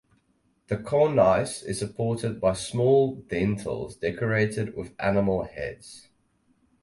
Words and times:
The 0.65 0.77
cornice 0.77 1.61
is 1.61 1.77
supported 1.77 2.41
by 2.41 2.53
small 2.53 3.17
dentils 3.29 3.95
decorated 3.95 4.75
with 4.75 4.95
animal 4.97 5.43
heads. 5.43 6.07